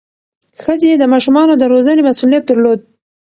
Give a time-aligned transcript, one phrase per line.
[0.63, 2.79] ښځې د ماشومانو د روزنې مسؤلیت درلود.